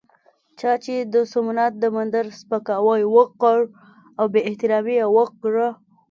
[0.59, 3.59] چا چې د سومنات د مندر سپکاوی وکړ
[4.19, 5.67] او بې احترامي یې وکړه.